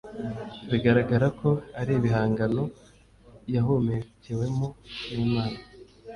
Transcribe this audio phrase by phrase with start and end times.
[0.69, 1.49] bigaragara ko
[1.79, 2.63] ari ibihangano
[3.53, 4.67] yahumekewemo
[5.13, 5.57] n’Imana